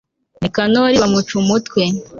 [0.39, 1.81] nikanori bamuca umutwe